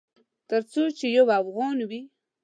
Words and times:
ترڅو 0.47 0.83
چې 0.97 1.05
یو 1.15 1.25
افغان 1.39 1.77
وي 1.89 2.01